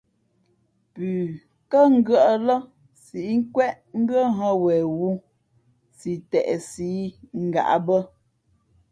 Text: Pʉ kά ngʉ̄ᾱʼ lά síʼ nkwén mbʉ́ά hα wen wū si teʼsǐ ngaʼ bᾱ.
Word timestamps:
Pʉ 0.93 1.07
kά 1.71 1.79
ngʉ̄ᾱʼ 1.95 2.33
lά 2.47 2.55
síʼ 3.05 3.29
nkwén 3.39 3.73
mbʉ́ά 4.01 4.23
hα 4.37 4.47
wen 4.63 4.83
wū 4.97 5.09
si 5.97 6.11
teʼsǐ 6.31 6.89
ngaʼ 7.47 7.71
bᾱ. 7.85 7.97